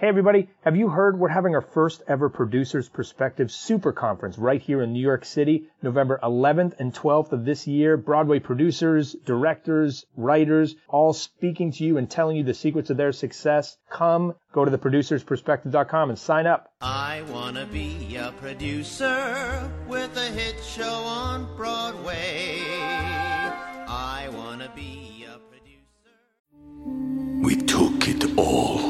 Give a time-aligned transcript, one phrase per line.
[0.00, 4.62] Hey everybody, have you heard we're having our first ever Producers Perspective Super Conference right
[4.62, 7.98] here in New York City, November 11th and 12th of this year.
[7.98, 13.12] Broadway producers, directors, writers, all speaking to you and telling you the secrets of their
[13.12, 13.76] success.
[13.90, 16.72] Come, go to theproducersperspective.com and sign up.
[16.80, 22.62] I wanna be a producer with a hit show on Broadway.
[23.86, 26.14] I wanna be a producer.
[27.42, 28.89] we took it all.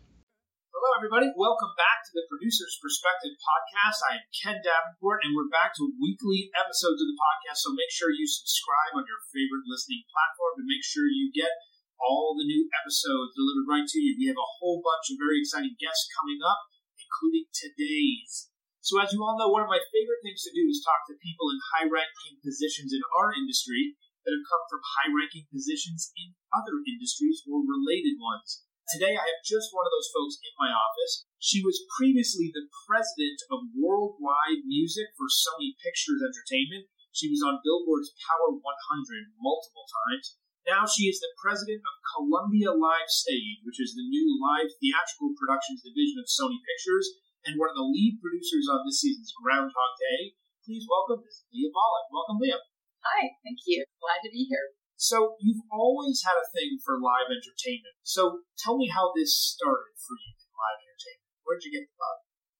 [1.01, 1.33] Everybody.
[1.33, 4.05] Welcome back to the Producer's Perspective podcast.
[4.05, 7.65] I am Ken Davenport, and we're back to weekly episodes of the podcast.
[7.65, 11.49] So make sure you subscribe on your favorite listening platform to make sure you get
[11.97, 14.13] all the new episodes delivered right to you.
[14.13, 18.53] We have a whole bunch of very exciting guests coming up, including today's.
[18.85, 21.17] So, as you all know, one of my favorite things to do is talk to
[21.17, 26.13] people in high ranking positions in our industry that have come from high ranking positions
[26.13, 28.69] in other industries or related ones.
[28.91, 31.23] Today, I have just one of those folks in my office.
[31.39, 36.91] She was previously the president of worldwide music for Sony Pictures Entertainment.
[37.15, 40.35] She was on Billboard's Power 100 multiple times.
[40.67, 45.39] Now she is the president of Columbia Live Stage, which is the new live theatrical
[45.39, 47.15] productions division of Sony Pictures,
[47.47, 50.35] and one of the lead producers on this season's Groundhog Day.
[50.67, 51.47] Please welcome Ms.
[51.55, 52.11] Lia Vollack.
[52.11, 52.59] Welcome, Lia.
[53.07, 53.87] Hi, thank you.
[54.03, 54.75] Glad to be here.
[55.01, 57.97] So you've always had a thing for live entertainment.
[58.05, 61.33] So tell me how this started for you in live entertainment.
[61.41, 62.17] Where'd you get the bug?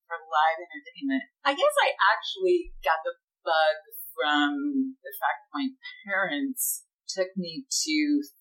[0.10, 1.24] From live entertainment.
[1.46, 3.14] I guess I actually got the
[3.46, 3.78] bug
[4.18, 5.66] from the fact that my
[6.10, 7.96] parents took me to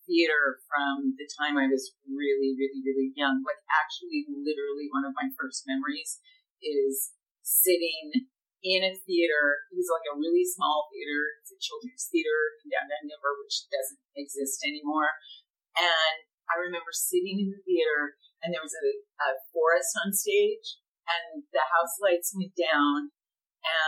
[0.09, 3.45] theater from the time I was really, really, really young.
[3.45, 6.25] Like actually literally one of my first memories
[6.65, 7.13] is
[7.45, 9.67] sitting in a theater.
[9.73, 11.41] It was like a really small theater.
[11.41, 15.11] It's a children's theater in downtown Denver, which doesn't exist anymore.
[15.77, 16.17] And
[16.51, 18.87] I remember sitting in the theater and there was a,
[19.23, 23.15] a forest on stage and the house lights went down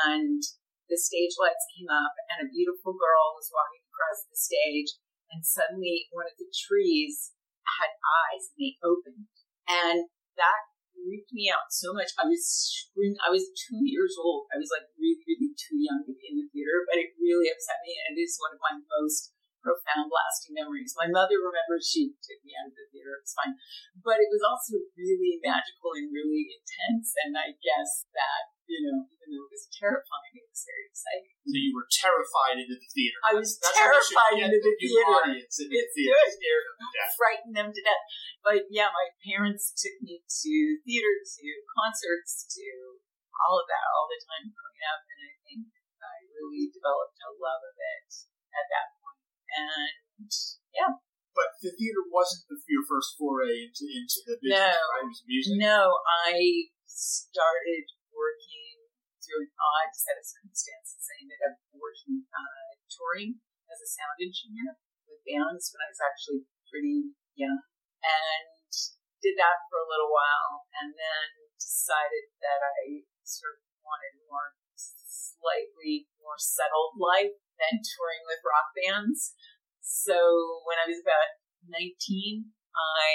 [0.07, 0.41] and
[0.89, 4.95] the stage lights came up and a beautiful girl was walking across the stage
[5.33, 7.33] and suddenly one of the trees
[7.81, 9.27] had eyes and they opened.
[9.67, 10.07] And
[10.37, 10.72] that
[11.03, 12.15] freaked me out so much.
[12.15, 13.19] I was screaming.
[13.27, 14.47] I was two years old.
[14.55, 17.51] I was like really, really too young to be in the theater, but it really
[17.51, 17.99] upset me.
[18.07, 20.95] And it is one of my most profound, lasting memories.
[20.99, 23.19] My mother remembers she took me out of the theater.
[23.19, 23.55] It was fine.
[23.99, 27.15] But it was also really magical and really intense.
[27.23, 31.35] And I guess that, you know, even though it was terrifying, it was very exciting.
[31.45, 33.19] So you were terrified into the theater.
[33.27, 35.13] I was That's how you should terrified into the new theater.
[35.19, 36.15] audience into the It's theater.
[36.17, 36.33] good.
[36.39, 37.13] Scared them to death.
[37.21, 38.05] Frighten them to death.
[38.47, 40.53] But yeah, my parents took me to
[40.87, 42.67] theater, to concerts, to
[43.43, 45.03] all of that all the time growing up.
[45.11, 45.63] And I think
[46.03, 48.11] I really developed a love of it
[48.55, 49.23] at that point.
[49.59, 50.31] And
[50.75, 50.93] yeah.
[51.33, 55.01] But the theater wasn't the, your first foray into into the business, No, right?
[55.01, 55.57] It was music.
[55.57, 57.89] no, I started
[58.23, 58.87] working
[59.19, 61.03] through an odd set of circumstances.
[61.11, 64.79] I ended up working uh, touring as a sound engineer
[65.11, 67.67] with bands when I was actually pretty young,
[68.03, 68.71] and
[69.19, 71.27] did that for a little while, and then
[71.59, 78.71] decided that I sort of wanted more slightly more settled life than touring with rock
[78.79, 79.35] bands.
[79.83, 80.15] So
[80.71, 83.11] when I was about 19, I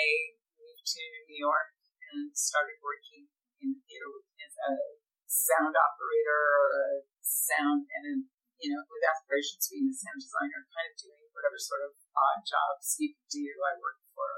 [0.59, 1.71] moved to New York
[2.11, 3.31] and started working
[3.61, 4.09] in the theater
[4.43, 4.89] as a uh,
[5.27, 6.87] sound operator or a
[7.21, 8.15] sound and a,
[8.63, 11.93] you know, with aspirations to being a sound designer, kind of doing whatever sort of
[12.15, 13.47] odd jobs you could do.
[13.61, 14.29] I worked for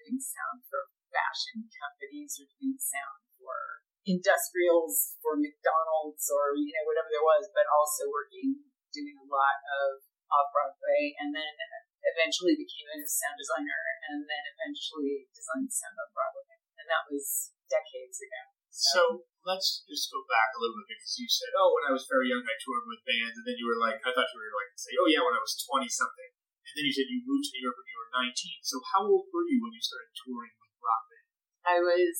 [0.00, 6.86] doing sound for fashion companies or doing sound for industrials for McDonald's or, you know,
[6.86, 8.62] whatever there was, but also working,
[8.94, 11.54] doing a lot of off Broadway and then
[12.02, 13.80] eventually became a sound designer
[14.10, 16.58] and then eventually designed sound on Broadway.
[16.78, 18.55] And that was decades ago.
[18.76, 22.10] So, let's just go back a little bit because you said, oh, when I was
[22.10, 23.38] very young, I toured with bands.
[23.38, 25.38] And then you were like, I thought you were like to say, oh, yeah, when
[25.38, 26.30] I was 20 something.
[26.66, 28.66] And then you said you moved to New York when you were 19.
[28.66, 31.30] So how old were you when you started touring with rock band?
[31.62, 32.14] I was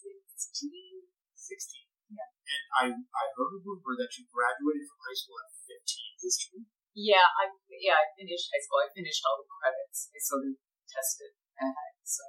[0.00, 0.72] 16.
[1.36, 2.16] 16.
[2.16, 2.24] Yeah.
[2.24, 5.76] And I, I heard a rumor that you graduated from high school at 15.
[5.76, 6.64] Is this true?
[6.96, 8.82] Yeah, I yeah, I finished high school.
[8.82, 10.10] I finished all the credits.
[10.10, 10.58] I sort of
[10.90, 12.26] tested ahead, so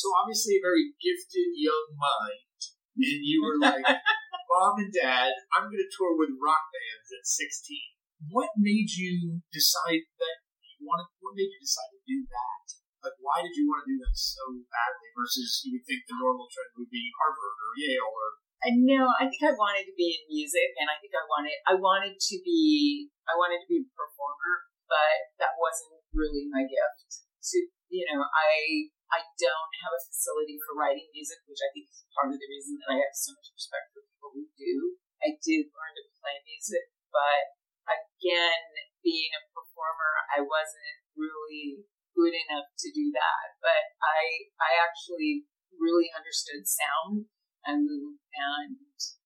[0.00, 2.56] So obviously a very gifted young mind,
[2.96, 3.84] and you were like,
[4.48, 9.44] "Mom and Dad, I'm going to tour with rock bands at 16." What made you
[9.52, 11.12] decide that you wanted?
[11.20, 12.64] What made you decide to do that?
[13.04, 16.16] Like, why did you want to do that so badly versus you would think the
[16.16, 19.08] normal trend would be Harvard or Yale or I know.
[19.16, 22.16] I think I wanted to be in music, and I think I wanted I wanted
[22.16, 27.24] to be I wanted to be a performer, but that wasn't really my gift.
[27.40, 27.58] To
[27.90, 32.06] you know, I I don't have a facility for writing music, which I think is
[32.14, 34.74] part of the reason that I have so much respect for people who do.
[35.18, 37.58] I did learn to play music, but
[37.90, 38.64] again,
[39.02, 41.82] being a performer, I wasn't really
[42.14, 43.58] good enough to do that.
[43.58, 47.26] But I I actually really understood sound
[47.66, 48.78] and and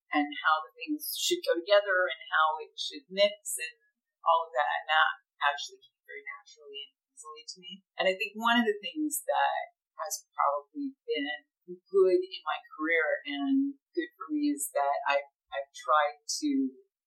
[0.09, 3.77] and how the things should go together and how it should mix and
[4.25, 4.81] all of that.
[4.81, 5.13] And that
[5.45, 7.71] actually came very naturally and easily to me.
[7.95, 9.63] And I think one of the things that
[10.03, 15.23] has probably been good in my career and good for me is that I
[15.55, 16.51] I've tried to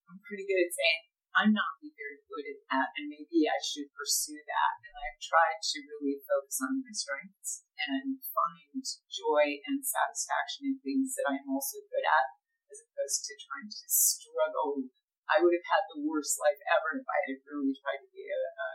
[0.08, 1.02] I'm pretty good at saying
[1.36, 4.74] I'm not very good at that and maybe I should pursue that.
[4.82, 8.82] And I've tried to really focus on my strengths and find
[9.12, 12.26] joy and satisfaction in things that I'm also good at,
[12.72, 14.88] as opposed to trying to struggle.
[15.28, 18.24] I would have had the worst life ever if I had really tried to be
[18.24, 18.68] a, a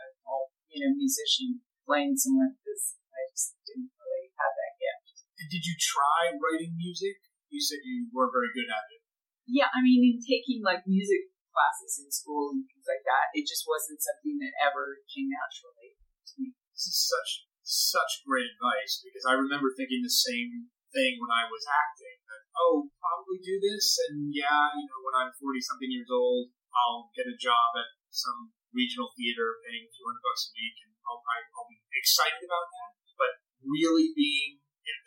[0.74, 5.06] you know musician playing somewhere because I just didn't really have that gift.
[5.38, 7.22] And did you try writing music?
[7.48, 9.02] You said you weren't very good at it.
[9.46, 13.46] Yeah, I mean, in taking like music classes in school and things like that, it
[13.46, 16.58] just wasn't something that ever came naturally to me.
[16.74, 21.48] This is such such great advice because I remember thinking the same thing when I
[21.48, 22.18] was acting.
[22.28, 26.50] That, oh, probably do this, and yeah, you know, when I'm 40 something years old,
[26.74, 31.22] I'll get a job at some regional theater paying 200 bucks a week, and I'll,
[31.22, 32.90] I, will be excited about that.
[33.14, 33.32] But
[33.62, 34.60] really being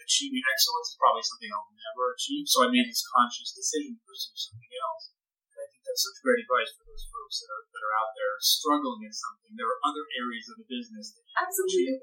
[0.08, 2.48] achieving excellence is probably something I'll never achieve.
[2.48, 5.12] So I made this conscious decision to pursue something else.
[5.52, 8.16] And I think that's such great advice for those folks that are that are out
[8.16, 9.52] there struggling in something.
[9.60, 12.00] There are other areas of the business that absolutely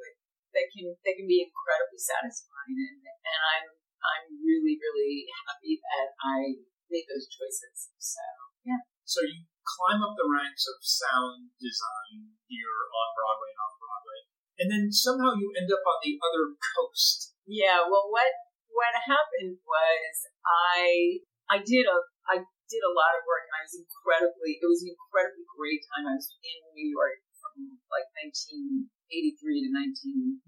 [0.52, 3.66] that can that can be incredibly satisfying and and I'm
[4.04, 6.60] I'm really really happy that I
[6.92, 7.88] made those choices.
[7.96, 8.22] So
[8.68, 8.84] yeah.
[9.08, 14.20] So you climb up the ranks of sound design here on Broadway and off Broadway,
[14.60, 17.34] and then somehow you end up on the other coast.
[17.48, 17.84] Yeah.
[17.88, 18.30] Well, what
[18.74, 20.12] what happened was
[20.44, 24.66] I I did a I did a lot of work and I was incredibly it
[24.66, 26.08] was an incredibly great time.
[26.08, 29.70] I was in New York from like 1983 to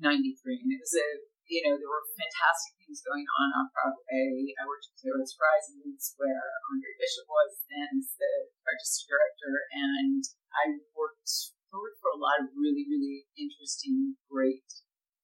[0.03, 1.09] 1993, and it was a
[1.47, 4.55] you know there were fantastic things going on on Broadway.
[4.55, 10.23] I worked at Playwrights Horizons, where Andre Bishop was then the artistic director, and
[10.55, 14.71] I worked worked for a lot of really really interesting, great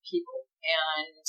[0.03, 1.23] people, and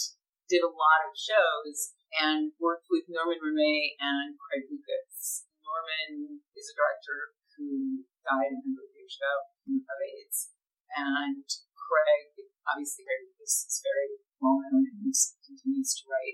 [0.50, 5.46] did a lot of shows and worked with Norman René and Craig Lucas.
[5.62, 9.34] Norman is a director who died a number of years ago
[9.86, 10.50] of AIDS,
[10.98, 11.46] and
[11.78, 15.16] Craig, obviously Craig Lucas is very well known and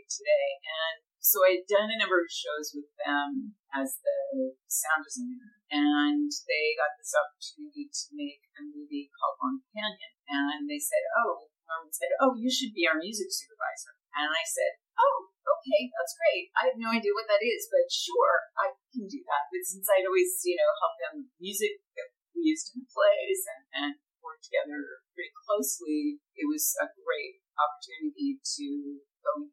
[0.10, 0.50] today.
[0.66, 5.62] And so I had done a number of shows with them as the sound designer,
[5.70, 10.12] and they got this opportunity to make a movie called Longtime Companion.
[10.26, 14.42] And they said, "Oh," Norman said, "Oh, you should be our music supervisor." And I
[14.48, 16.50] said, "Oh, okay, that's great.
[16.56, 19.52] I have no idea what that is, but sure, I can do that.
[19.52, 23.64] But since I'd always, you know, help them music that we used in plays and,
[23.76, 28.68] and work together pretty closely, it was a great opportunity to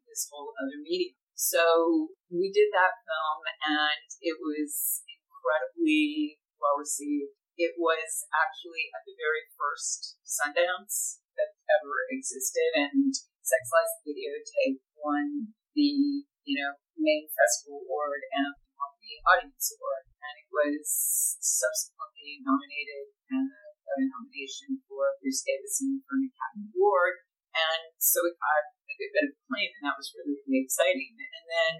[0.07, 1.15] this whole other medium.
[1.37, 7.37] So we did that film and it was incredibly well received.
[7.57, 14.81] It was actually at the very first Sundance that ever existed and Sex Lies Videotape
[14.97, 20.09] won the, you know, main festival award and won the audience award.
[20.17, 23.53] And it was subsequently nominated and
[23.85, 27.26] got a nomination for Bruce Davison for an Academy Award.
[27.57, 31.17] And so we got a good bit of acclaim, and that was really, really exciting.
[31.17, 31.73] And then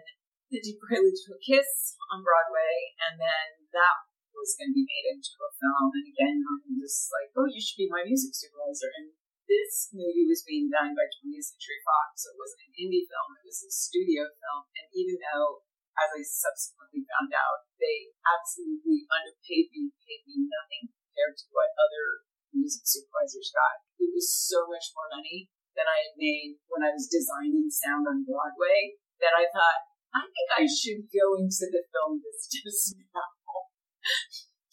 [0.50, 3.98] the Deep Prelude to a Kiss on Broadway, and then that
[4.34, 5.94] was going to be made into a film.
[5.94, 8.90] And again, I'm just like, oh, you should be my music supervisor.
[9.02, 9.14] And
[9.48, 13.32] this movie was being done by 20th Century Fox, so it wasn't an indie film,
[13.40, 14.68] it was a studio film.
[14.76, 15.64] And even though,
[15.96, 21.72] as I subsequently found out, they absolutely underpaid me, paid me nothing compared to what
[21.80, 23.88] other music supervisors got.
[24.04, 28.10] It was so much more money that I had made when I was designing sound
[28.10, 29.80] on Broadway that I thought,
[30.18, 33.30] I think I should go into the film business now.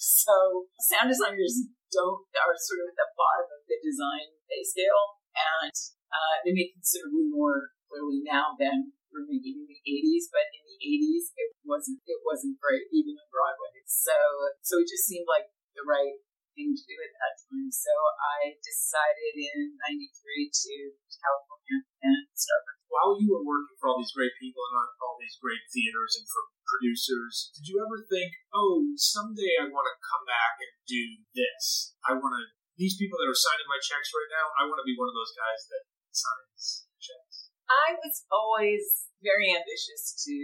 [0.01, 5.21] so sound designers don't are sort of at the bottom of the design pay scale,
[5.37, 5.77] and
[6.11, 10.27] uh, they make considerably more clearly now than were making in the 80s.
[10.33, 13.85] But in the 80s, it wasn't it wasn't great even on Broadway.
[13.87, 14.17] So
[14.65, 16.19] so it just seemed like the right
[16.55, 17.69] thing to do at that time.
[17.71, 20.75] So I decided in '93 to
[21.19, 22.79] California and start.
[22.89, 26.15] While you were working for all these great people and on all these great theaters
[26.15, 30.73] and for producers, did you ever think, oh, someday I want to come back and
[30.87, 31.95] do this?
[32.07, 32.43] I want to.
[32.75, 35.15] These people that are signing my checks right now, I want to be one of
[35.15, 37.55] those guys that signs checks.
[37.71, 40.35] I was always very ambitious to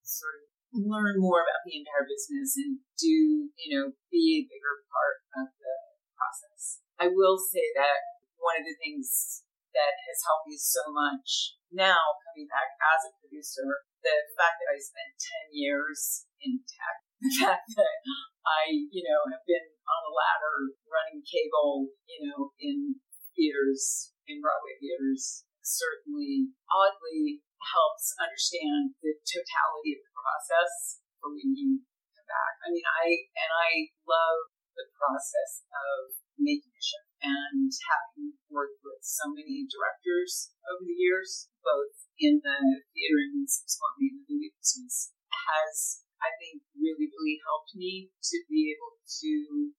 [0.00, 4.82] sort of learn more about the entire business and do, you know, be a bigger
[4.90, 5.74] part of the
[6.18, 6.82] process.
[6.98, 8.02] I will say that
[8.42, 11.98] one of the things that has helped me so much now
[12.30, 13.66] coming back as a producer,
[14.02, 15.10] the fact that I spent
[15.50, 17.98] 10 years in tech, the fact that
[18.46, 22.98] I, you know, have been on a ladder running cable, you know, in
[23.34, 27.40] theaters, in Broadway theaters, certainly oddly
[27.72, 31.80] helps understand the totality of the process for when you
[32.12, 32.54] come back.
[32.60, 33.70] I mean, I and I
[34.04, 40.84] love the process of making a show and having worked with so many directors over
[40.84, 42.58] the years, both in the
[42.92, 48.72] theater and in the movie business, has I think really, really helped me to be
[48.72, 49.32] able to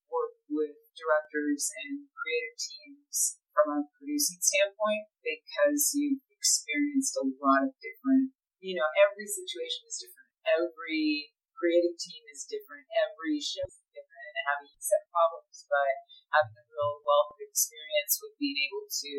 [0.10, 7.66] work with directors and creative teams from a producing standpoint because you've experienced a lot
[7.66, 10.30] of different, you know, every situation is different.
[10.46, 12.86] Every creative team is different.
[12.94, 15.94] Every show is different and having set problems, but
[16.30, 19.14] having a real wealth of experience with being able to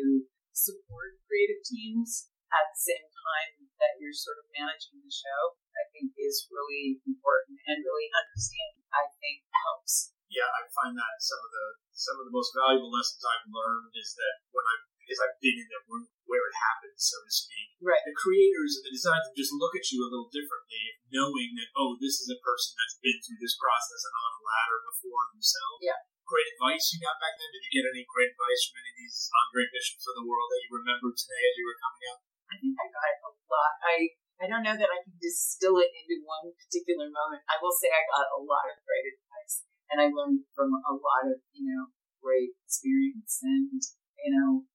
[0.55, 5.83] support creative teams at the same time that you're sort of managing the show, I
[5.91, 10.15] think is really important and really understanding, I think helps.
[10.31, 13.95] Yeah, I find that some of the some of the most valuable lessons I've learned
[13.95, 17.31] is that when I've because I've been in the room where it happens, so to
[17.31, 17.79] speak.
[17.79, 18.03] Right.
[18.03, 21.95] The creators and the designers just look at you a little differently, knowing that oh,
[21.95, 25.79] this is a person that's been through this process and on a ladder before themselves.
[25.79, 26.03] Yeah.
[26.27, 27.55] Great advice you got back then.
[27.55, 30.51] Did you get any great advice from any of these Andre Bishops of the world
[30.51, 32.19] that you remember today as you were coming up?
[32.51, 33.73] I think I got a lot.
[33.79, 33.95] I
[34.37, 37.41] I don't know that I can distill it into one particular moment.
[37.49, 40.93] I will say I got a lot of great advice, and I learned from a
[40.93, 43.81] lot of you know great experience and
[44.19, 44.67] you know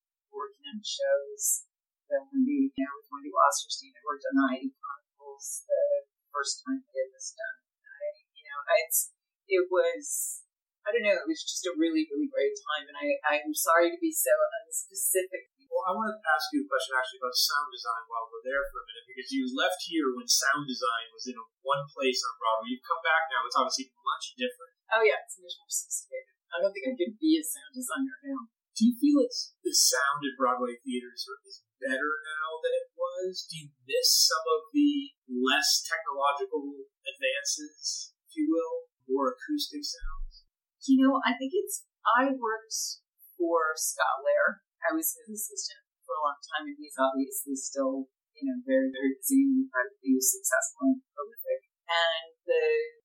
[0.42, 1.70] working on shows
[2.10, 6.66] that Wendy, you know, with Wendy Wasserstein, I worked on the Heidi Chronicles the first
[6.66, 7.58] time I did this done.
[7.86, 9.14] I, you know, it's,
[9.46, 10.42] it was,
[10.82, 12.90] I don't know, it was just a really, really great time.
[12.90, 14.34] And I, I'm sorry to be so
[14.66, 15.54] unspecific.
[15.70, 18.60] Well, I want to ask you a question actually about sound design while we're there
[18.68, 22.36] for a minute, because you left here when sound design was in one place on
[22.36, 22.76] Broadway.
[22.76, 24.76] You've come back now, it's obviously much different.
[24.92, 26.36] Oh, yeah, it's much more sophisticated.
[26.52, 28.51] I don't think I could be a sound designer now.
[28.72, 33.44] Do you feel it's the sound in Broadway theaters is better now than it was?
[33.44, 40.48] Do you miss some of the less technological advances, if you will, more acoustic sounds?
[40.88, 41.84] You know, I think it's.
[42.02, 42.74] I worked
[43.36, 44.64] for Scott Lehrer.
[44.82, 48.90] I was his assistant for a long time, and he's obviously still, you know, very,
[48.90, 51.70] very busy and incredibly successful and prolific.
[51.86, 52.64] And the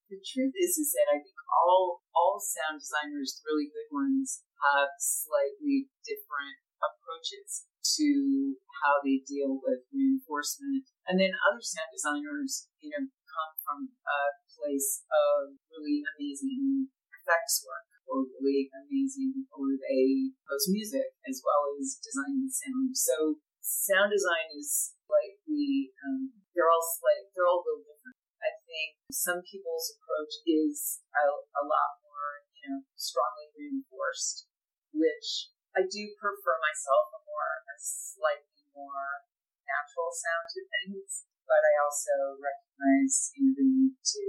[0.10, 4.92] the truth is, is that I think all all sound designers, really good ones, have
[5.00, 7.66] slightly different approaches
[7.98, 10.86] to how they deal with reinforcement.
[11.08, 14.20] And then other sound designers, you know, come from a
[14.54, 21.76] place of really amazing effects work or really amazing, or they post music as well
[21.76, 22.96] as designing sound.
[22.96, 24.98] So sound design is
[25.48, 28.20] the um, they're all like they're all real different.
[28.44, 31.26] I think some people's approach is a,
[31.58, 34.47] a lot more you know strongly reinforced,
[35.28, 39.28] which I do prefer myself a more a slightly more
[39.68, 44.24] natural sound to things, but I also recognize you know the need to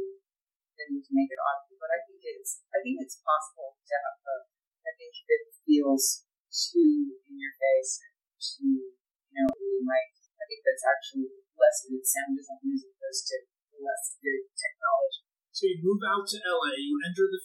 [0.74, 1.78] the need to make it audible.
[1.78, 4.50] But I think it's I think it's possible to have both.
[4.82, 10.18] I think if it feels too in your face and too you know really like
[10.34, 13.36] I think that's actually less good sound design as opposed to
[13.78, 15.30] less good technology.
[15.54, 17.42] So you move out to LA, you enter the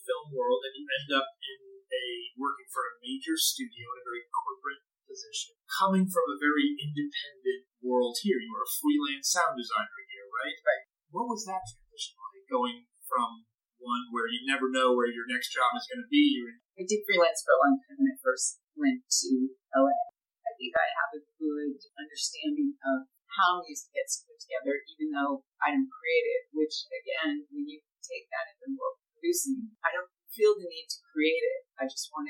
[3.33, 8.37] major studio in a very corporate position, coming from a very independent world here.
[8.37, 10.57] You were a freelance sound designer here, right?
[10.61, 10.85] Right.
[11.09, 13.49] What was that transition like, going from
[13.81, 16.45] one where you never know where your next job is going to be?
[16.77, 19.29] I did freelance for a long time when I first went to
[19.73, 19.97] LA.
[20.45, 25.41] I think I have a good understanding of how music gets put together, even though
[25.57, 29.73] I don't create it, which again, when you take that into the world of producing,
[29.81, 31.61] I don't feel the need to create it.
[31.77, 32.29] I just want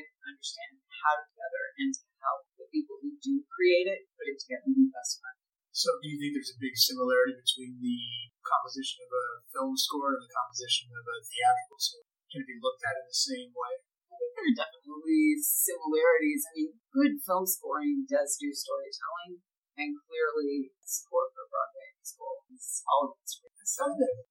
[6.24, 8.00] think there's a big similarity between the
[8.48, 12.08] composition of a film score and the composition of a theatrical score?
[12.32, 13.74] Can it be looked at in the same way?
[14.08, 16.48] I think there are definitely similarities.
[16.48, 19.44] I mean, good film scoring does do storytelling,
[19.75, 23.44] and clearly, score for Broadway musical is all of it's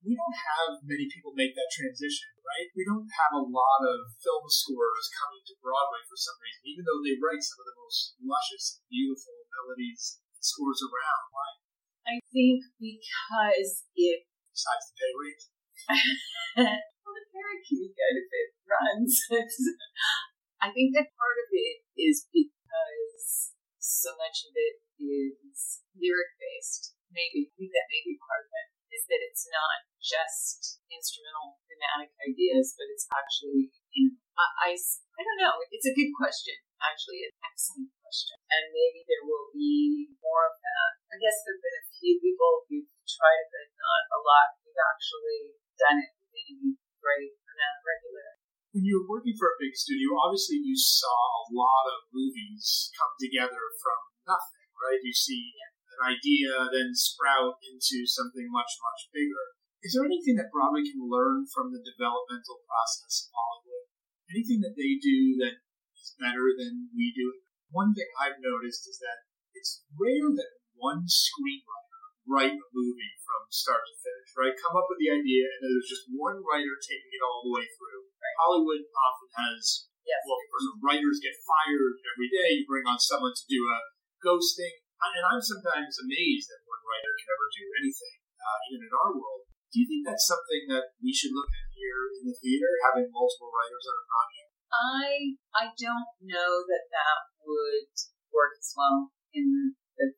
[0.04, 2.68] we don't have many people make that transition, right?
[2.76, 6.84] We don't have a lot of film scorers coming to Broadway for some reason, even
[6.84, 11.24] though they write some of the most luscious, beautiful melodies and scores around.
[11.32, 11.48] Why?
[12.02, 12.66] I think
[13.32, 14.28] because it.
[14.52, 15.44] Besides the pay rate?
[17.00, 19.12] well, the parakeet kind of it runs.
[20.64, 26.92] I think that part of it is because so much of it is lyric based.
[27.08, 31.56] Maybe I think that may be part of it is that it's not just instrumental
[31.64, 35.64] thematic ideas, but it's actually, you know, I, I, I don't know.
[35.72, 38.36] It's a good question, actually, an excellent question.
[38.52, 40.90] And maybe there will be more of that.
[41.08, 42.91] I guess there have been a few people who've
[43.22, 48.42] tried it, but not a lot who've actually done it any great amount of regularity.
[48.74, 52.90] When you were working for a big studio, obviously you saw a lot of movies
[52.98, 54.98] come together from nothing, right?
[55.06, 59.54] You see yeah an idea then sprout into something much, much bigger.
[59.84, 63.86] Is there anything that Broadway can learn from the developmental process of Hollywood?
[64.30, 65.60] Anything that they do that
[65.98, 67.44] is better than we do?
[67.74, 71.91] One thing I've noticed is that it's rare that one screenwriter
[72.26, 74.54] write a movie from start to finish, right?
[74.62, 77.66] Come up with the idea and there's just one writer taking it all the way
[77.66, 78.06] through.
[78.18, 78.38] Right.
[78.38, 80.22] Hollywood often has, yes.
[80.24, 80.38] well,
[80.82, 82.62] writers get fired every day.
[82.62, 83.78] You bring on someone to do a
[84.22, 88.94] ghosting and I'm sometimes amazed that one writer can ever do anything, uh, even in
[88.94, 89.50] our world.
[89.74, 93.10] Do you think that's something that we should look at here in the theater, having
[93.10, 94.50] multiple writers on a project?
[94.72, 95.04] I
[95.52, 97.92] I don't know that that would
[98.30, 99.66] work as well in the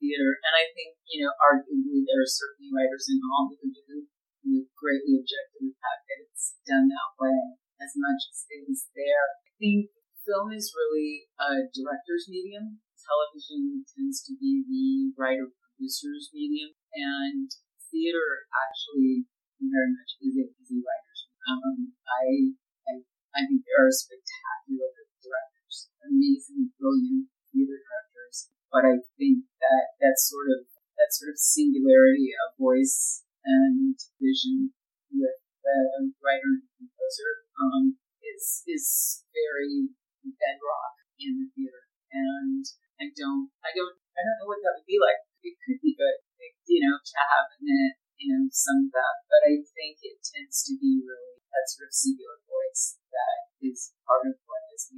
[0.00, 4.08] theater, and I think you know, arguably there are certainly writers in Hollywood who
[4.44, 8.68] who greatly object to the fact that it's done that way as much as it
[8.68, 9.28] is there.
[9.44, 9.92] I think
[10.24, 17.52] film is really a director's medium, television tends to be the writer producer's medium, and
[17.92, 19.28] theater actually
[19.60, 21.20] very much is a, a writer's.
[21.44, 22.56] Um, I,
[22.88, 22.92] I
[23.36, 28.03] I think there are spectacular directors, amazing, brilliant theater directors,
[28.74, 30.66] but I think that that sort of
[30.98, 34.74] that sort of singularity of voice and vision
[35.14, 39.94] with the writer and composer um, is is very
[40.26, 42.66] bedrock in the theater, and
[42.98, 45.22] I don't, I don't, I don't know what that would be like.
[45.46, 46.18] It could be good,
[46.66, 50.18] you know, to have in it, you know, some of that, but I think it
[50.24, 54.90] tends to be really that sort of singular voice that is part of what is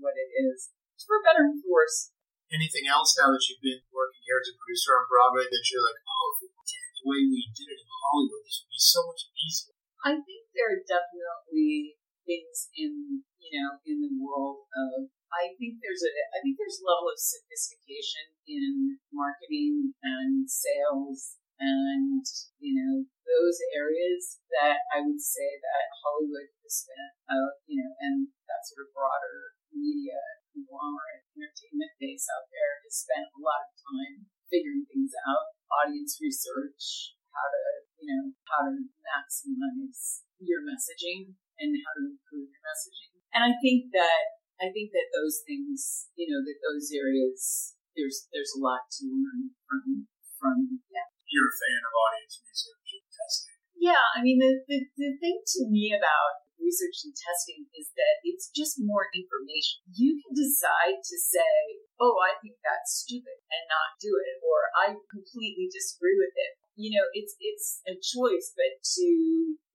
[0.00, 0.72] what it is.
[1.04, 2.13] For better and worse.
[2.54, 5.82] Anything else now that you've been working here as a producer on Broadway that you're
[5.82, 8.70] like, oh, if we did it the way we did it in Hollywood, this would
[8.70, 9.74] be so much easier?
[10.06, 15.80] I think there are definitely things in you know in the world of I think
[15.80, 22.24] there's a I think there's a level of sophistication in marketing and sales and
[22.60, 27.92] you know those areas that I would say that Hollywood has spent uh, you know
[28.00, 30.20] and that sort of broader media
[30.54, 36.22] conglomerate entertainment base out there has spent a lot of time figuring things out audience
[36.22, 37.62] research, how to,
[37.98, 43.18] you know, how to maximize your messaging and how to improve your messaging.
[43.34, 48.30] And I think that I think that those things, you know, that those areas there's
[48.30, 50.06] there's a lot to learn from
[50.38, 51.10] from yeah.
[51.24, 53.58] You're a fan of audience research and testing.
[53.74, 58.24] Yeah, I mean the, the, the thing to me about research and testing is that
[58.24, 59.84] it's just more information.
[59.92, 64.72] You can decide to say, oh, I think that's stupid and not do it, or
[64.72, 66.56] I completely disagree with it.
[66.74, 69.08] You know, it's it's a choice, but to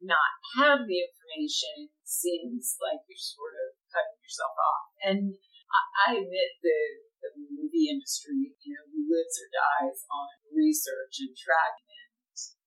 [0.01, 4.85] not have the information seems like you're sort of cutting yourself off.
[5.05, 5.21] And
[5.69, 6.79] I, I admit the
[7.23, 12.11] the movie industry, you know, lives or dies on research and tracking and,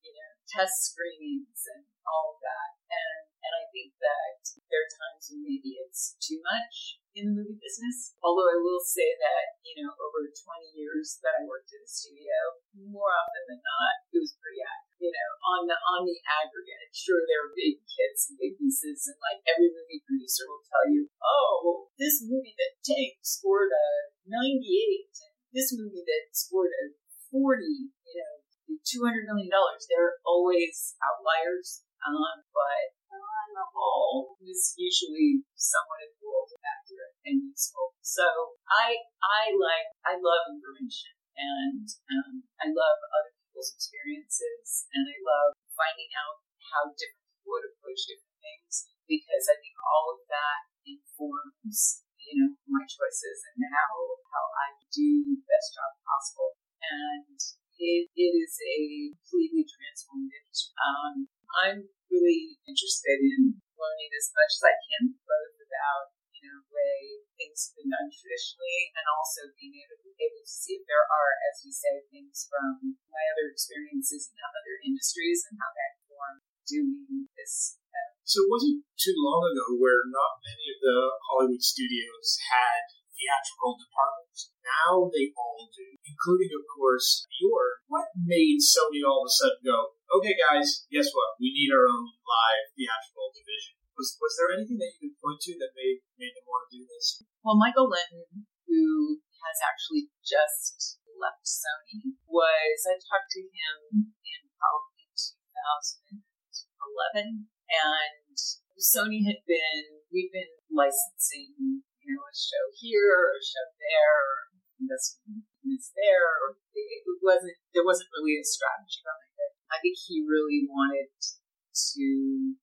[0.05, 2.71] you know, test screenings and all of that.
[2.93, 4.39] And and I think that
[4.71, 8.17] there are times when maybe it's too much in the movie business.
[8.25, 11.91] Although I will say that, you know, over 20 years that I worked at a
[11.91, 14.91] studio, more often than not, it was pretty accurate.
[15.03, 19.11] You know, on the on the aggregate, sure there are big hits and big pieces,
[19.11, 23.87] and like every movie producer will tell you, oh, this movie that Tank scored a
[24.31, 26.95] 98, and this movie that scored a
[27.35, 28.43] 40, you know,
[28.87, 29.51] $200 million.
[29.51, 37.93] They're always outliers, um, but on the whole, it's usually somewhat equal, accurate, and useful.
[38.01, 38.25] So
[38.73, 45.19] I I like I love information, and um, I love other people's experiences, and I
[45.21, 46.41] love finding out
[46.73, 52.41] how different people would approach different things because I think all of that informs you
[52.41, 53.93] know my choices and how
[54.33, 56.57] how I do the best job possible.
[56.83, 57.39] And
[57.79, 58.79] it, it is a
[59.23, 60.71] completely transformative.
[60.79, 66.65] Um, I'm really interested in learning as much as I can, both about you know
[66.73, 70.85] way things have been done traditionally, and also being able to, able to see if
[70.89, 75.71] there are, as you say, things from my other experiences in other industries and how
[75.75, 77.83] that inform doing this.
[77.93, 83.02] Uh, so it wasn't too long ago where not many of the Hollywood studios had
[83.23, 84.51] theatrical departments.
[84.67, 87.79] Now they all do, including, of course, your.
[87.87, 91.39] What made Sony all of a sudden go, okay, guys, guess what?
[91.39, 93.79] We need our own live theatrical division.
[93.95, 96.75] Was was there anything that you could point to that made made them want to
[96.81, 97.21] do this?
[97.45, 104.41] Well, Michael Lynton, who has actually just left Sony, was I talked to him in
[104.57, 108.33] probably 2011, and
[108.81, 114.19] Sony had been we've been licensing you know a show here or a show there
[114.19, 114.39] or
[114.83, 119.33] investment is there it wasn't there wasn't really a strategy behind
[119.73, 122.09] I think he really wanted to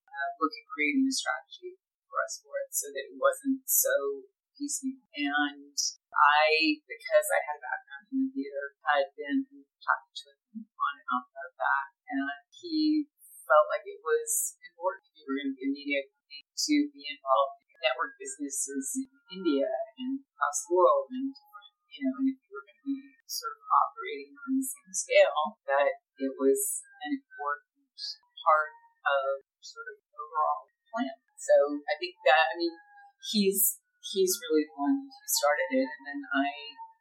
[0.06, 4.30] uh, look at creating a strategy for us for it so that it wasn't so
[4.54, 5.02] piecemeal.
[5.18, 5.74] And
[6.14, 9.50] I, because I had a background in the theater, had been
[9.82, 11.88] talking to him on and off about that.
[12.14, 13.10] And he
[13.50, 16.76] felt like it was important if you were going to be a media company to
[16.94, 19.08] be involved in network businesses in
[19.40, 19.68] India
[20.00, 21.32] and across the world and
[21.90, 24.94] you know, and if you were going to be sort of operating on the same
[24.94, 27.98] scale, that it was an important
[28.40, 28.72] part
[29.04, 31.18] of sort of overall plan.
[31.36, 31.56] So
[31.90, 32.76] I think that I mean
[33.34, 33.82] he's
[34.14, 36.50] he's really the one who started it, and then I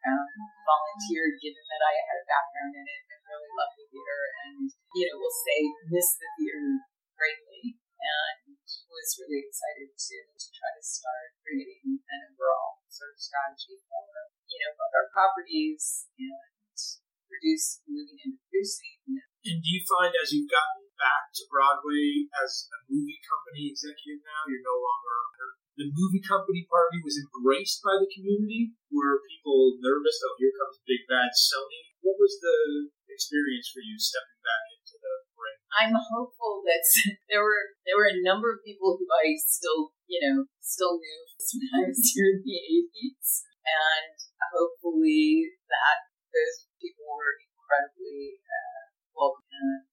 [0.09, 0.31] um,
[0.65, 4.67] volunteered, given that I had a background in it and really loved the theater, and
[4.97, 5.59] you know we'll say
[5.93, 6.65] miss the theater
[7.15, 8.48] greatly, and
[8.89, 14.05] was really excited to to try to start creating an overall sort of strategy for
[14.49, 16.77] you know both our properties and
[17.29, 18.99] produce moving and producing
[19.45, 24.21] and do you find as you've gotten back to Broadway as a movie company executive
[24.27, 25.19] now, you're no longer
[25.79, 28.75] the movie company party was embraced by the community?
[28.91, 30.19] Were people nervous?
[30.27, 31.95] Oh, here comes big bad Sony.
[32.03, 34.88] What was the experience for you stepping back into?
[35.77, 36.85] I'm hopeful that
[37.29, 41.21] there were there were a number of people who I still you know still knew
[42.13, 44.17] here in the 80s, and
[44.53, 48.83] hopefully that those people were incredibly uh,
[49.17, 49.85] welcome and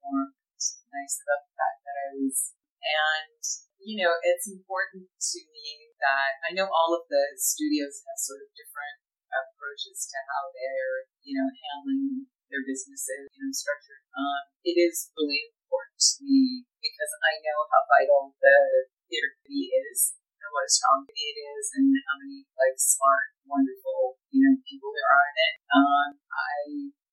[0.00, 0.60] warm and
[0.92, 2.36] nice about the fact that I was.
[2.80, 3.42] And,
[3.80, 8.40] you know, it's important to me that I know all of the studios have sort
[8.44, 14.02] of different approaches to how they're, you know, handling their businesses, you know, structured.
[14.12, 19.70] Um, it is really important to me because I know how vital the theater community
[19.90, 24.42] is and what a strong community it is and how many like smart, wonderful, you
[24.42, 25.54] know, people there are in it.
[25.70, 26.58] Um, I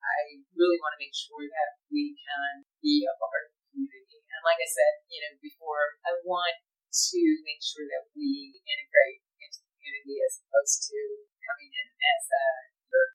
[0.08, 0.19] I
[0.56, 4.23] really want to make sure that we can be a part of the community.
[4.32, 6.56] And like I said, you know, before, I want
[7.12, 10.97] to make sure that we integrate into the community as opposed to
[11.43, 12.45] coming in as a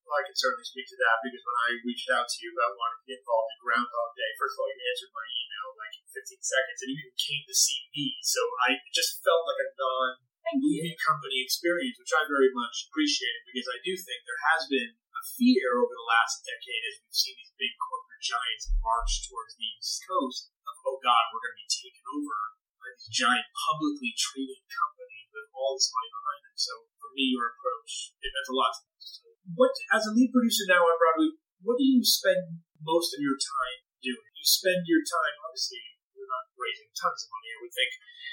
[0.08, 3.00] like can certainly speak to that because when I reached out to you about wanting
[3.02, 6.04] to get involved in Groundhog Day, first of all, you answered my email like in
[6.08, 8.06] 15 seconds, and you even came to see me.
[8.24, 10.10] So I just felt like a non
[10.58, 14.92] movie company experience, which I very much appreciated because I do think there has been
[14.92, 19.54] a fear over the last decade as we've seen these big corporate giants march towards
[19.56, 22.36] the East Coast of, oh God, we're going to be taken over
[22.82, 26.56] by these giant publicly traded companies with all this money behind them.
[26.58, 28.98] So for me, your approach, it meant a lot to me.
[28.98, 33.20] So what, as a lead producer now on Broadway, what do you spend most of
[33.22, 34.30] your time doing?
[34.38, 35.82] You spend your time, obviously,
[36.14, 37.92] you're not raising tons of money, I would think.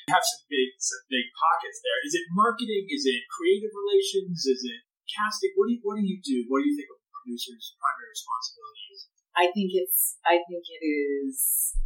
[0.10, 2.00] You have some big, some big pockets there.
[2.06, 2.90] Is it marketing?
[2.90, 4.46] Is it creative relations?
[4.46, 5.54] Is it casting?
[5.58, 6.50] What do you, what do you do?
[6.50, 9.02] What do you think a producer's primary responsibility is?
[9.38, 11.78] I think it's, I think it is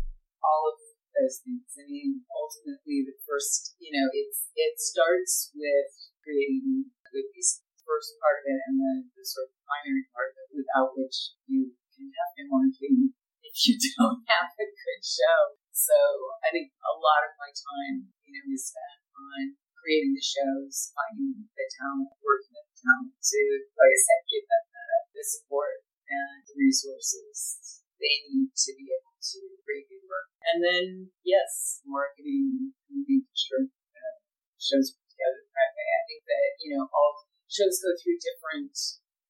[0.43, 0.79] all of
[1.15, 1.67] those things.
[1.79, 5.91] I mean, ultimately, the first, you know, it's it starts with
[6.23, 7.62] creating good piece.
[7.83, 11.35] First part of it, and the, the sort of primary part of it, without which
[11.45, 13.13] you can have marketing
[13.47, 15.59] if you don't have a good show.
[15.75, 15.95] So
[16.41, 20.95] I think a lot of my time, you know, is spent on creating the shows,
[20.95, 23.39] finding the talent, working with the talent to,
[23.75, 24.85] like I said, give them the,
[25.19, 30.27] the support and the resources they need to be able to create good work.
[30.51, 30.87] And then,
[31.23, 34.17] yes, marketing, and making sure uh,
[34.59, 35.87] shows put together the right way.
[35.87, 38.73] I think that, you know, all shows go through different,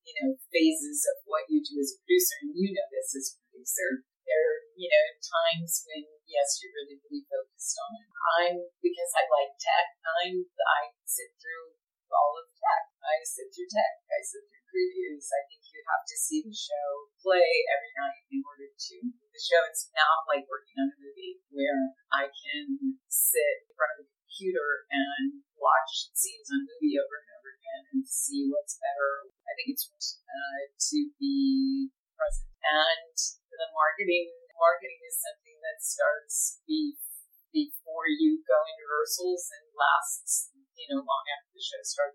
[0.07, 2.35] you know, phases of what you do as a producer.
[2.47, 4.07] And you know this as a producer.
[4.23, 8.07] There are, you know, times when, yes, you're really, really focused on it.
[8.39, 9.87] I'm, because I like tech,
[10.23, 11.75] I'm, I sit through
[12.13, 12.83] all of tech.
[13.03, 13.93] I sit through tech.
[14.07, 15.27] I sit through previews.
[15.33, 19.41] I think you have to see the show play every night in order to the
[19.41, 19.59] show.
[19.67, 24.07] It's not like working on a movie where I can sit in front of a
[24.07, 27.12] computer and watch scenes on a movie over
[34.03, 36.99] marketing, marketing is something that starts be,
[37.55, 42.12] before you go into rehearsals and lasts, you know, long after the show starts.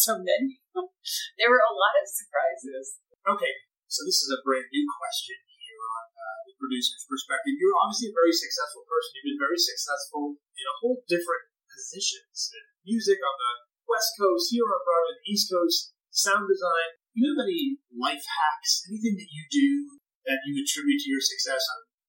[0.00, 0.62] So many.
[1.38, 2.96] there were a lot of surprises.
[3.28, 3.54] Okay,
[3.92, 7.60] so this is a brand new question here on uh, the producer's perspective.
[7.60, 9.20] You're obviously a very successful person.
[9.20, 13.52] You've been very successful in a whole different positions in music on the
[13.84, 16.96] West Coast, here on Broadway, the East Coast, sound design.
[17.12, 18.88] Do you have any life hacks?
[18.88, 21.60] Anything that you do that you attribute to your success?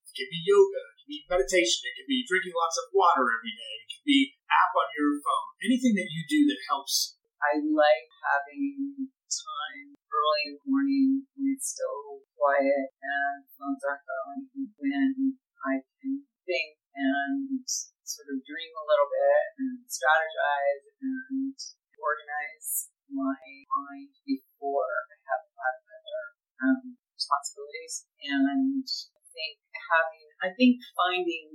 [0.08, 3.28] It could be yoga, it could be meditation, it could be drinking lots of water
[3.28, 5.50] every day, it could be app on your phone.
[5.66, 7.18] Anything that you do that helps.
[7.44, 14.08] I like having time early in the morning when it's still quiet and phones aren't
[14.08, 14.48] going,
[14.80, 15.36] when
[15.68, 17.68] I can think and
[18.08, 21.52] sort of dream a little bit and strategize and
[22.00, 26.24] organize my mind before I have a lot of other
[26.64, 28.08] um, responsibilities.
[28.24, 31.53] And I think having, I think finding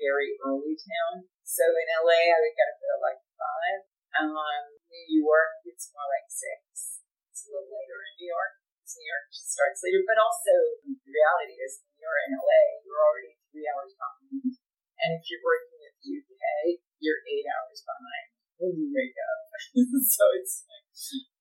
[0.00, 1.28] very, early town.
[1.44, 3.80] So in LA I would get up at like five.
[4.16, 7.04] Um New York it's more like six.
[7.30, 8.52] It's a little later in New York.
[8.90, 10.02] New York starts later.
[10.02, 14.56] But also the reality is when you're in LA, you're already three hours behind.
[15.00, 16.42] And if you're working with the UK,
[17.00, 18.26] you're eight hours behind
[18.60, 19.40] when you wake up.
[20.16, 20.84] so it's like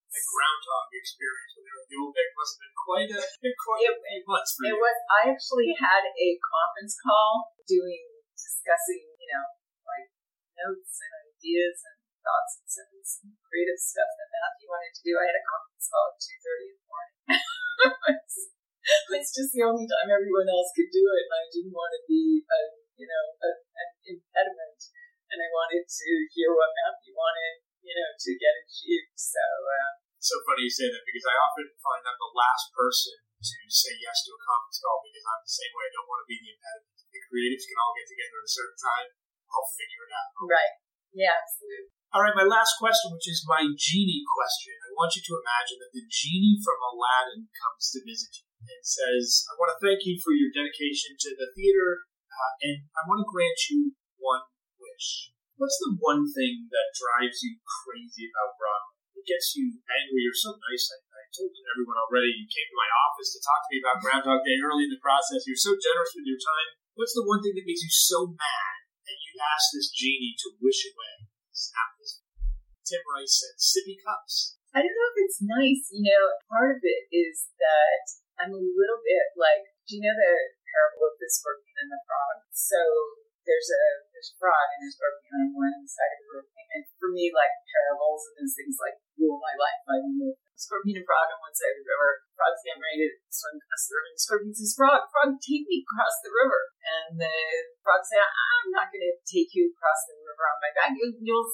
[0.09, 3.21] the groundhog experience with the must have been quite a
[3.67, 4.79] quite a few months for it you.
[4.79, 4.97] was.
[5.11, 8.08] I actually had a conference call doing
[8.69, 9.45] discussing, you know,
[9.89, 10.13] like
[10.61, 15.17] notes and ideas and thoughts and some, creative stuff that Matthew wanted to do.
[15.17, 17.17] I had a conference call at two thirty in the morning.
[19.17, 22.01] it's just the only time everyone else could do it, and I didn't want to
[22.05, 22.59] be, a,
[22.93, 24.79] you know, a, an impediment.
[25.33, 29.17] And I wanted to hear what Matthew wanted, you know, to get achieved.
[29.17, 29.41] So.
[29.41, 33.55] Uh, so funny you say that because I often find I'm the last person to
[33.71, 34.38] say yes to a
[42.49, 44.73] last question, which is my genie question.
[44.89, 48.81] I want you to imagine that the genie from Aladdin comes to visit you and
[48.83, 53.05] says, I want to thank you for your dedication to the theater, uh, and I
[53.05, 54.43] want to grant you one
[54.81, 55.31] wish.
[55.55, 58.99] What's the one thing that drives you crazy about Broadway?
[59.19, 60.23] It gets you angry.
[60.23, 60.87] You're so nice.
[60.95, 62.31] I, I told everyone already.
[62.31, 65.03] You came to my office to talk to me about Groundhog Day early in the
[65.03, 65.43] process.
[65.43, 66.79] You're so generous with your time.
[66.95, 70.55] What's the one thing that makes you so mad that you ask this genie to
[70.63, 71.27] wish away?
[71.51, 72.18] Snap this.
[72.89, 74.57] Tim Rice said, sippy cups.
[74.73, 75.93] I don't know if it's nice.
[75.93, 78.01] You know, part of it is that
[78.41, 80.33] I'm a little bit like, do you know the
[80.65, 82.49] parable of the scorpion and the frog?
[82.49, 82.81] So
[83.49, 86.49] there's a there's a frog and a scorpion on one side of the river.
[86.69, 89.81] And for me, like parables and those things like rule my life.
[89.89, 92.21] I know scorpion and frog on one side of the river.
[92.37, 94.05] Frog's getting ready to swim across the river.
[94.05, 97.37] And the scorpion says, "Frog, frog, take me across the river." And the
[97.81, 100.93] frog says, "I'm not going to take you across the river on my back.
[100.93, 101.49] You, you'll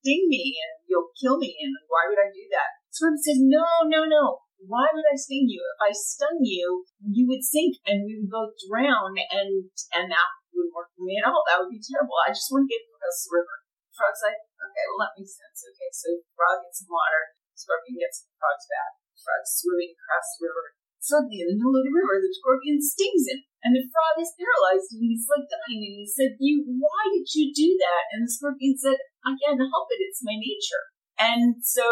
[0.00, 1.54] sting me and you'll kill me.
[1.58, 5.46] And why would I do that?" Scorpion says, "No, no, no." Why would I sting
[5.46, 5.62] you?
[5.62, 10.30] If I stung you, you would sink and we would both drown and and that
[10.50, 11.46] wouldn't work for me at all.
[11.46, 12.18] That would be terrible.
[12.26, 13.54] I just want to get across the river.
[13.94, 15.62] Frog's like, okay, well, that makes sense.
[15.62, 18.98] Okay, so frog gets some water, scorpion gets the frog's back.
[19.14, 20.74] Frog's swimming across the river.
[20.98, 24.34] Suddenly, in the middle of the river, the scorpion stings him, and the frog is
[24.34, 25.82] paralyzed, and he's like dying.
[25.86, 29.60] And he said, "You, why did you do that?" And the scorpion said, "I can't
[29.60, 30.00] help it.
[30.00, 30.84] It's my nature."
[31.20, 31.84] And so,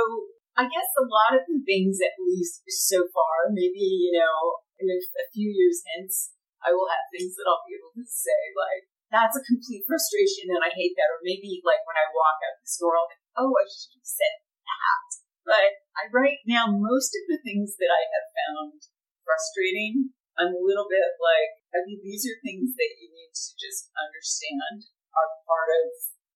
[0.56, 4.88] I guess a lot of the things, at least so far, maybe you know, in
[4.88, 6.32] a, a few years hence,
[6.64, 10.50] I will have things that I'll be able to say, like, that's a complete frustration
[10.50, 11.12] and I hate that.
[11.12, 14.08] Or maybe, like, when I walk out the store, I'll think, oh, I should have
[14.08, 14.34] said
[14.66, 15.08] that.
[15.46, 18.78] But I, right now, most of the things that I have found
[19.22, 23.48] frustrating, I'm a little bit like, I mean, these are things that you need to
[23.56, 25.86] just understand are part of,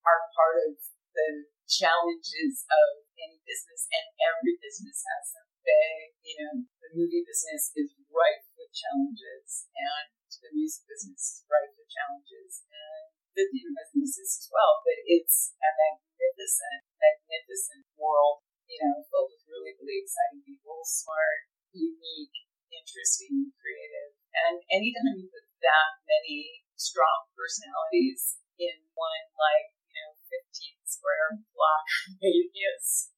[0.07, 0.79] are part of
[1.15, 5.47] the challenges of any business and every business has them.
[5.63, 11.39] They, you know, the movie business is rife with challenges and the music business is
[11.47, 14.83] rife with challenges and the theater business is as well.
[14.83, 21.47] But it's a magnificent, magnificent world, you know, filled with really, really exciting people, smart,
[21.71, 22.35] unique,
[22.73, 24.11] interesting, creative.
[24.35, 31.39] And anytime you put that many strong personalities in one, like, you know, 15 square
[31.55, 31.85] block
[32.19, 33.15] radius,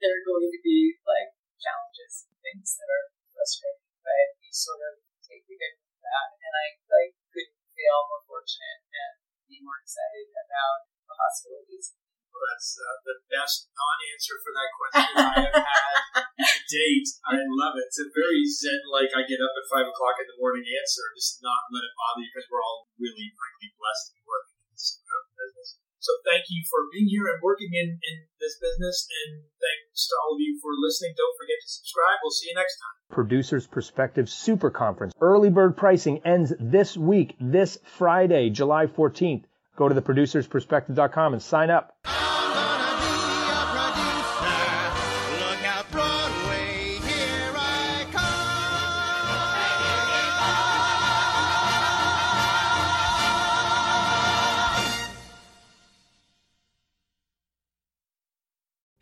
[0.00, 3.88] there are going to be, like, challenges and things that are frustrating.
[4.04, 6.28] But you sort of take the good with that.
[6.36, 9.12] And I, like, couldn't feel more fortunate and
[9.48, 11.96] be more excited about the possibilities.
[12.34, 15.94] Well, that's uh, the best non-answer for that question I have had
[16.42, 17.08] to date.
[17.30, 17.86] I love it.
[17.86, 21.14] It's a very zen, like I get up at five o'clock in the morning answer.
[21.14, 24.58] Just not let it bother you because we're all really, frankly, blessed to be working
[24.66, 25.78] in this business.
[26.04, 29.08] So thank you for being here and working in, in this business.
[29.24, 31.14] And thanks to all of you for listening.
[31.16, 32.20] Don't forget to subscribe.
[32.22, 33.16] We'll see you next time.
[33.16, 35.14] Producers Perspective Super Conference.
[35.20, 39.44] Early bird pricing ends this week, this Friday, July 14th.
[39.76, 41.96] Go to theproducersperspective.com and sign up.